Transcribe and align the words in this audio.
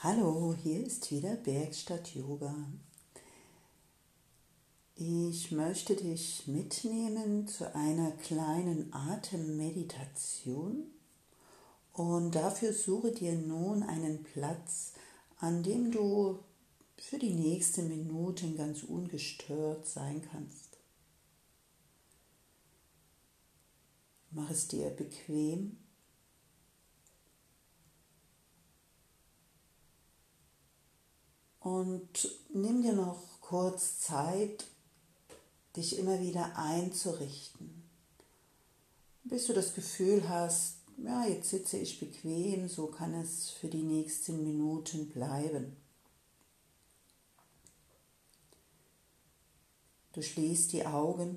Hallo, 0.00 0.54
hier 0.62 0.86
ist 0.86 1.10
wieder 1.10 1.36
Bergstadt 1.36 2.14
Yoga. 2.14 2.54
Ich 4.94 5.50
möchte 5.52 5.96
dich 5.96 6.46
mitnehmen 6.46 7.48
zu 7.48 7.74
einer 7.74 8.10
kleinen 8.10 8.92
Atemmeditation 8.92 10.84
und 11.94 12.34
dafür 12.34 12.74
suche 12.74 13.10
dir 13.10 13.32
nun 13.36 13.82
einen 13.82 14.22
Platz, 14.22 14.92
an 15.38 15.62
dem 15.62 15.90
du 15.90 16.40
für 16.98 17.18
die 17.18 17.32
nächsten 17.32 17.88
Minuten 17.88 18.54
ganz 18.54 18.82
ungestört 18.82 19.86
sein 19.86 20.20
kannst. 20.30 20.76
Mach 24.30 24.50
es 24.50 24.68
dir 24.68 24.90
bequem 24.90 25.78
Und 31.66 32.28
nimm 32.54 32.80
dir 32.80 32.92
noch 32.92 33.40
kurz 33.40 33.98
Zeit, 33.98 34.66
dich 35.74 35.98
immer 35.98 36.20
wieder 36.20 36.56
einzurichten. 36.56 37.82
Bis 39.24 39.48
du 39.48 39.52
das 39.52 39.74
Gefühl 39.74 40.28
hast, 40.28 40.76
ja, 40.98 41.26
jetzt 41.26 41.50
sitze 41.50 41.76
ich 41.78 41.98
bequem, 41.98 42.68
so 42.68 42.86
kann 42.86 43.14
es 43.14 43.50
für 43.50 43.66
die 43.66 43.82
nächsten 43.82 44.44
Minuten 44.44 45.08
bleiben. 45.08 45.76
Du 50.12 50.22
schließt 50.22 50.72
die 50.72 50.86
Augen 50.86 51.36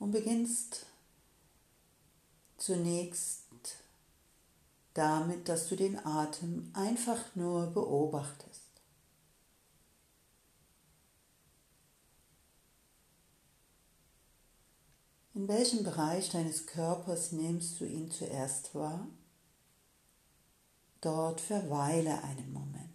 und 0.00 0.10
beginnst 0.10 0.86
zunächst 2.56 3.44
damit, 4.94 5.48
dass 5.48 5.68
du 5.68 5.76
den 5.76 6.04
Atem 6.04 6.70
einfach 6.74 7.34
nur 7.34 7.66
beobachtest. 7.68 8.62
In 15.34 15.48
welchem 15.48 15.82
Bereich 15.82 16.28
deines 16.28 16.66
Körpers 16.66 17.32
nimmst 17.32 17.80
du 17.80 17.86
ihn 17.86 18.10
zuerst 18.10 18.74
wahr? 18.74 19.08
Dort 21.00 21.40
verweile 21.40 22.22
einen 22.22 22.52
Moment. 22.52 22.92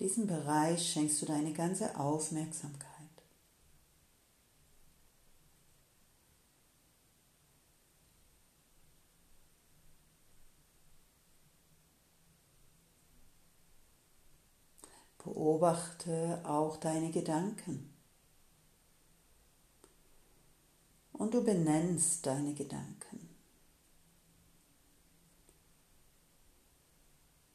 Diesem 0.00 0.26
Bereich 0.26 0.90
schenkst 0.90 1.22
du 1.22 1.26
deine 1.26 1.52
ganze 1.52 1.98
Aufmerksamkeit. 1.98 2.93
Beobachte 15.24 16.42
auch 16.44 16.76
deine 16.76 17.10
Gedanken. 17.10 17.90
Und 21.12 21.32
du 21.32 21.42
benennst 21.42 22.26
deine 22.26 22.52
Gedanken. 22.52 23.30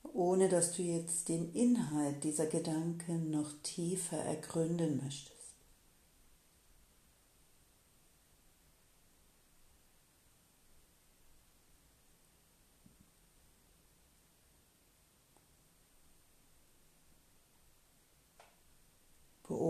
Ohne 0.02 0.50
dass 0.50 0.75
du 0.75 0.81
jetzt 0.81 1.30
den 1.30 1.53
Inhalt 1.53 2.23
dieser 2.23 2.47
Gedanken 2.47 3.30
noch 3.30 3.52
tiefer 3.62 4.17
ergründen 4.17 4.97
möchtest. 5.03 5.38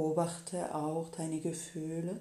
Beobachte 0.10 0.74
auch 0.74 1.10
deine 1.10 1.40
Gefühle. 1.40 2.20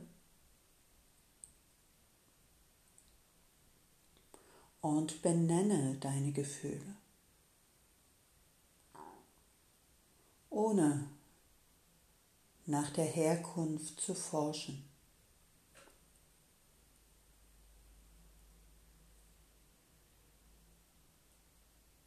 Und 4.82 5.22
benenne 5.22 5.97
deine 5.97 6.32
Gefühle, 6.32 6.94
ohne 10.50 11.09
nach 12.66 12.91
der 12.91 13.06
Herkunft 13.06 14.00
zu 14.00 14.15
forschen. 14.15 14.88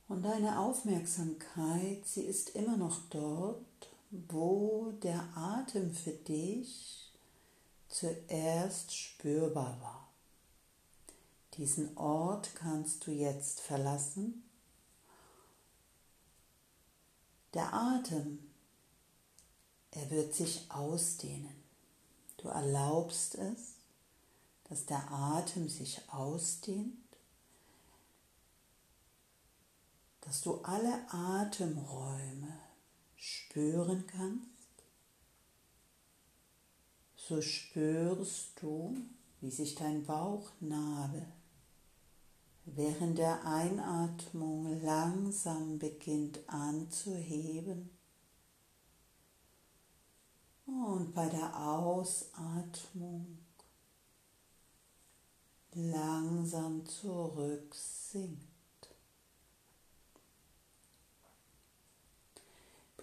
Und 0.08 0.24
deine 0.24 0.60
Aufmerksamkeit, 0.60 2.06
sie 2.06 2.24
ist 2.24 2.52
immer 2.52 2.78
noch 2.78 3.02
dort, 3.10 3.91
wo 4.12 4.92
der 5.02 5.26
Atem 5.38 5.94
für 5.94 6.12
dich 6.12 7.10
zuerst 7.88 8.94
spürbar 8.94 9.80
war. 9.82 10.10
Diesen 11.56 11.98
Ort 11.98 12.54
kannst 12.56 13.08
du 13.08 13.12
jetzt 13.12 13.62
verlassen. 13.62 14.44
Der 17.54 17.74
Atem, 17.74 18.40
er 19.92 20.10
wird 20.10 20.34
sich 20.34 20.70
ausdehnen. 20.70 21.56
Du 22.38 22.50
erlaubst 22.50 23.36
es, 23.36 23.76
dass 24.66 24.86
der 24.86 25.10
Atem 25.12 25.70
sich 25.70 26.02
ausdehnt, 26.10 26.98
dass 30.22 30.42
du 30.42 30.62
alle 30.62 31.06
Atemräume 31.12 32.71
spüren 33.24 34.08
kannst, 34.08 34.50
so 37.16 37.40
spürst 37.40 38.60
du, 38.60 38.98
wie 39.42 39.52
sich 39.52 39.76
dein 39.76 40.04
Bauchnabel 40.04 41.28
während 42.66 43.20
der 43.20 43.46
Einatmung 43.46 44.82
langsam 44.82 45.78
beginnt 45.78 46.40
anzuheben 46.48 47.92
und 50.66 51.14
bei 51.14 51.30
der 51.30 51.56
Ausatmung 51.60 53.38
langsam 55.74 56.84
zurücksinkt. 56.88 58.61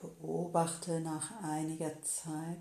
Beobachte 0.00 1.00
nach 1.00 1.42
einiger 1.42 2.02
Zeit, 2.02 2.58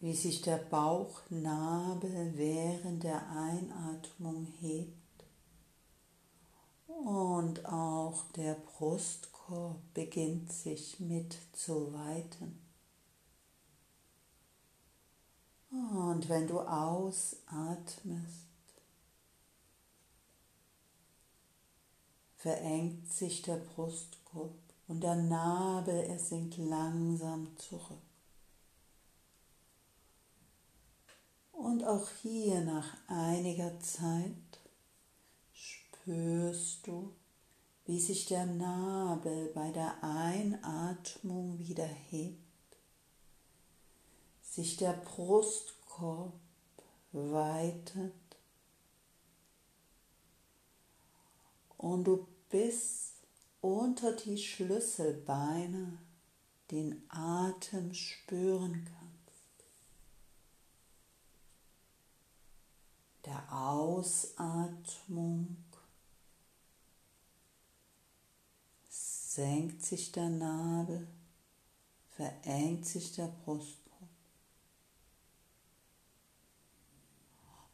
wie 0.00 0.14
sich 0.14 0.42
der 0.42 0.58
Bauchnabel 0.58 2.32
während 2.36 3.04
der 3.04 3.28
Einatmung 3.30 4.46
hebt 4.60 5.24
und 6.86 7.64
auch 7.66 8.24
der 8.32 8.54
Brustkorb 8.54 9.80
beginnt 9.94 10.52
sich 10.52 11.00
mitzuweiten. 11.00 12.60
Und 15.70 16.28
wenn 16.28 16.46
du 16.46 16.60
ausatmest, 16.60 18.51
verengt 22.42 23.12
sich 23.12 23.42
der 23.42 23.56
Brustkorb 23.56 24.58
und 24.88 25.00
der 25.00 25.14
Nabel, 25.14 25.94
er 25.94 26.18
sinkt 26.18 26.56
langsam 26.58 27.56
zurück. 27.56 28.02
Und 31.52 31.84
auch 31.84 32.08
hier 32.20 32.62
nach 32.62 32.96
einiger 33.06 33.78
Zeit 33.78 34.60
spürst 35.52 36.84
du, 36.88 37.14
wie 37.84 38.00
sich 38.00 38.26
der 38.26 38.46
Nabel 38.46 39.52
bei 39.54 39.70
der 39.70 40.02
Einatmung 40.02 41.60
wieder 41.60 41.86
hebt, 41.86 42.76
sich 44.42 44.76
der 44.78 44.94
Brustkorb 44.94 46.32
weitet 47.12 48.12
und 51.82 52.04
du 52.04 52.31
bis 52.52 53.14
unter 53.62 54.12
die 54.12 54.36
Schlüsselbeine 54.36 55.98
den 56.70 57.02
Atem 57.08 57.94
spüren 57.94 58.84
kannst. 58.84 59.64
Der 63.24 63.50
Ausatmung 63.50 65.56
senkt 68.88 69.82
sich 69.82 70.12
der 70.12 70.28
Nabel, 70.28 71.08
verengt 72.10 72.84
sich 72.84 73.14
der 73.14 73.28
Brustkorb. 73.28 74.10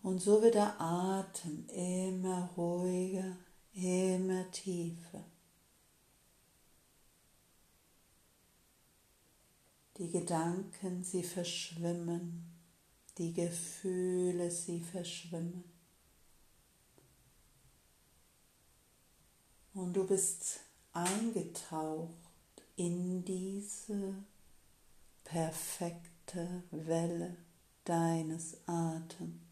Und 0.03 0.21
so 0.21 0.41
wird 0.41 0.55
der 0.55 0.81
Atem 0.81 1.69
immer 1.71 2.51
ruhiger, 2.57 3.37
immer 3.85 4.51
tiefer. 4.51 5.25
Die 9.97 10.11
Gedanken, 10.11 11.03
sie 11.03 11.23
verschwimmen, 11.23 12.45
die 13.19 13.33
Gefühle, 13.33 14.51
sie 14.51 14.81
verschwimmen. 14.81 15.65
Und 19.75 19.95
du 19.95 20.07
bist 20.07 20.61
eingetaucht 20.93 22.15
in 22.77 23.25
diese 23.25 24.15
perfekte 25.25 26.63
Welle 26.71 27.37
deines 27.85 28.57
Atems. 28.67 29.48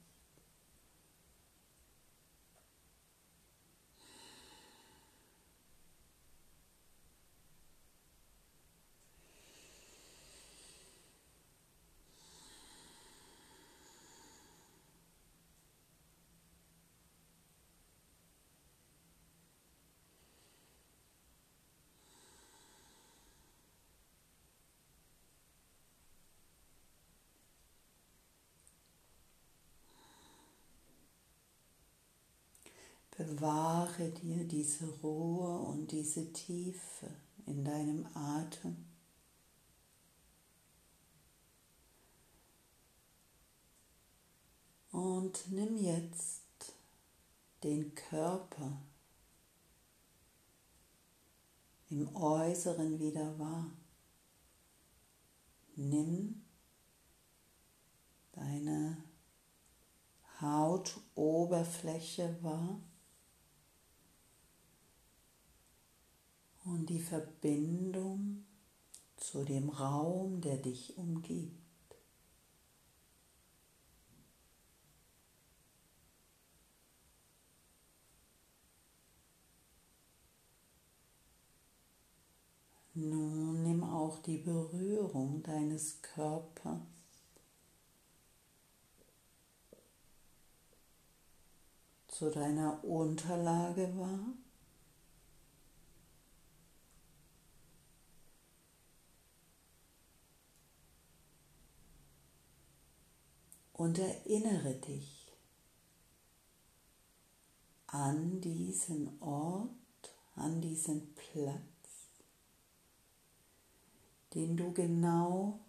Bewahre 33.16 34.10
dir 34.10 34.44
diese 34.44 34.86
Ruhe 35.00 35.58
und 35.60 35.90
diese 35.90 36.32
Tiefe 36.34 37.08
in 37.46 37.64
deinem 37.64 38.06
Atem. 38.14 38.84
Und 44.90 45.50
nimm 45.50 45.78
jetzt 45.78 46.74
den 47.62 47.94
Körper 47.94 48.82
im 51.88 52.14
Äußeren 52.14 52.98
wieder 52.98 53.38
wahr. 53.38 53.70
Nimm 55.74 56.44
deine 58.32 59.02
Hautoberfläche 60.40 62.36
wahr. 62.42 62.78
Und 66.66 66.86
die 66.90 67.00
Verbindung 67.00 68.44
zu 69.16 69.44
dem 69.44 69.68
Raum, 69.68 70.40
der 70.40 70.56
dich 70.56 70.98
umgibt. 70.98 71.54
Nun 82.94 83.62
nimm 83.62 83.84
auch 83.84 84.18
die 84.20 84.38
Berührung 84.38 85.42
deines 85.42 86.00
Körpers 86.02 86.80
zu 92.08 92.30
deiner 92.30 92.82
Unterlage 92.82 93.94
wahr. 93.98 94.45
Und 103.76 103.98
erinnere 103.98 104.74
dich 104.74 105.26
an 107.88 108.40
diesen 108.40 109.20
Ort, 109.20 109.68
an 110.34 110.62
diesen 110.62 111.14
Platz, 111.14 111.60
den 114.32 114.56
du 114.56 114.72
genau 114.72 115.60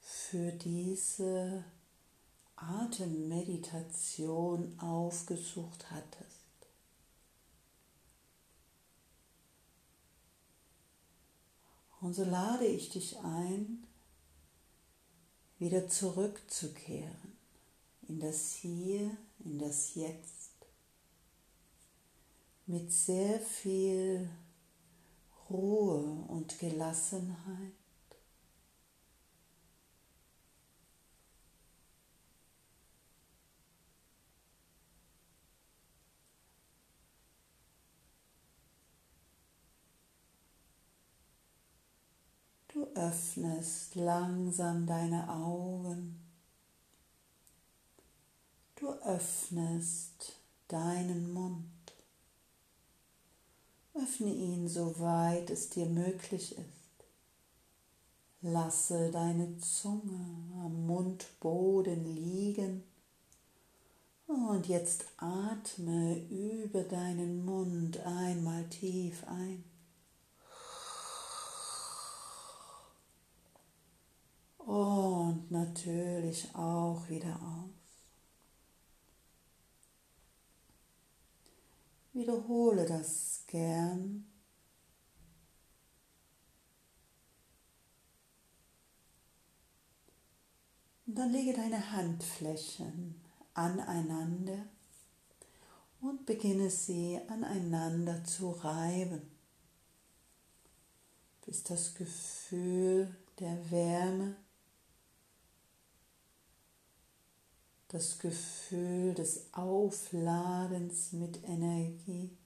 für 0.00 0.50
diese 0.50 1.62
Atemmeditation 2.56 4.76
aufgesucht 4.80 5.92
hattest. 5.92 6.38
Und 12.00 12.14
so 12.14 12.24
lade 12.24 12.66
ich 12.66 12.90
dich 12.90 13.20
ein, 13.20 13.86
wieder 15.58 15.88
zurückzukehren 15.88 17.36
in 18.08 18.20
das 18.20 18.52
Hier, 18.52 19.16
in 19.44 19.58
das 19.58 19.94
Jetzt, 19.94 20.52
mit 22.66 22.92
sehr 22.92 23.40
viel 23.40 24.28
Ruhe 25.50 26.24
und 26.28 26.58
Gelassenheit. 26.58 27.72
Du 42.68 42.84
öffnest 42.98 43.94
langsam 43.94 44.86
deine 44.86 45.28
Augen. 45.30 46.20
Du 48.74 48.88
öffnest 48.88 50.34
deinen 50.66 51.32
Mund. 51.32 51.64
Öffne 53.94 54.32
ihn 54.32 54.68
so 54.68 54.98
weit 55.00 55.50
es 55.50 55.70
dir 55.70 55.86
möglich 55.86 56.56
ist. 56.58 56.68
Lasse 58.40 59.10
deine 59.10 59.58
Zunge 59.58 60.20
am 60.64 60.86
Mundboden 60.86 62.04
liegen 62.04 62.84
und 64.26 64.68
jetzt 64.68 65.06
atme 65.16 66.20
über 66.28 66.82
deinen 66.82 67.44
Mund 67.44 67.98
einmal 68.04 68.64
tief 68.68 69.24
ein. 69.26 69.64
Und 74.68 75.50
natürlich 75.50 76.54
auch 76.54 77.08
wieder 77.08 77.40
aus. 77.40 77.70
Wiederhole 82.12 82.84
das 82.84 83.44
gern. 83.46 84.26
Und 91.06 91.14
dann 91.14 91.32
lege 91.32 91.54
deine 91.54 91.90
Handflächen 91.90 93.22
aneinander 93.54 94.66
und 96.02 96.26
beginne 96.26 96.68
sie 96.68 97.18
aneinander 97.26 98.22
zu 98.22 98.50
reiben, 98.50 99.30
bis 101.46 101.62
das 101.62 101.94
Gefühl 101.94 103.16
der 103.38 103.70
Wärme 103.70 104.36
das 107.88 108.18
Gefühl 108.18 109.14
des 109.14 109.52
Aufladens 109.52 111.12
mit 111.12 111.42
Energie 111.44 112.36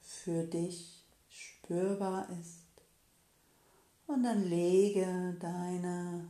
für 0.00 0.44
dich 0.44 1.02
spürbar 1.28 2.28
ist. 2.40 2.66
Und 4.06 4.24
dann 4.24 4.44
lege 4.44 5.36
deine 5.40 6.28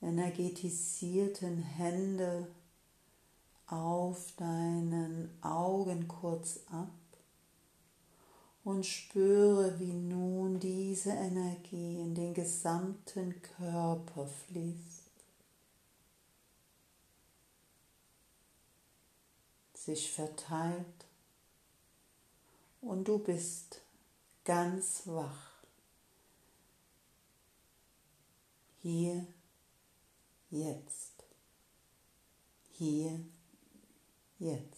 energetisierten 0.00 1.62
Hände 1.62 2.46
auf 3.66 4.32
deinen 4.36 5.30
Augen 5.42 6.06
kurz 6.06 6.60
ab 6.70 6.90
und 8.64 8.86
spüre, 8.86 9.78
wie 9.80 9.94
nun 9.94 10.60
diese 10.60 11.10
Energie 11.10 12.00
in 12.00 12.14
den 12.14 12.34
gesamten 12.34 13.40
Körper 13.56 14.26
fließt. 14.26 14.97
Sich 19.88 20.12
verteilt 20.12 21.06
und 22.82 23.08
du 23.08 23.18
bist 23.18 23.80
ganz 24.44 25.06
wach. 25.06 25.62
Hier, 28.82 29.26
jetzt. 30.50 31.14
hier, 32.72 33.18
jetzt. 34.38 34.77